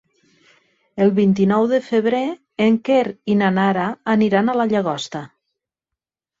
El 1.05 1.11
vint-i-nou 1.19 1.67
de 1.73 1.79
febrer 1.89 2.23
en 2.69 2.81
Quer 2.91 3.03
i 3.35 3.37
na 3.45 3.53
Nara 3.61 3.87
aniran 4.17 4.51
a 4.51 4.59
la 4.63 4.69
Llagosta. 4.75 5.25